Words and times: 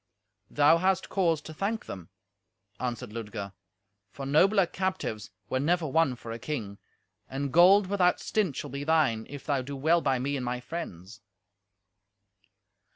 "Thou 0.49 0.77
has 0.79 0.99
cause 1.01 1.41
to 1.41 1.53
thank 1.53 1.85
them," 1.85 2.09
answered 2.79 3.11
Ludger, 3.13 3.53
"for 4.09 4.25
nobler 4.25 4.65
captives 4.65 5.29
were 5.47 5.59
never 5.59 5.85
won 5.85 6.15
for 6.15 6.31
a 6.31 6.39
king; 6.39 6.79
and 7.29 7.53
gold 7.53 7.85
without 7.85 8.19
stint 8.19 8.55
shall 8.55 8.71
be 8.71 8.83
thine, 8.83 9.27
if 9.29 9.45
thou 9.45 9.61
do 9.61 9.75
well 9.75 10.01
by 10.01 10.17
me 10.17 10.35
and 10.35 10.43
my 10.43 10.59
friends." 10.59 11.21